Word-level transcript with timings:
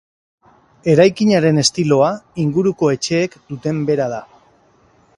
Eraikinaren 0.93 1.61
estiloa 1.65 2.09
inguruko 2.47 2.93
etxeek 2.97 3.39
duten 3.53 3.87
bera 3.93 4.13
da. 4.17 4.27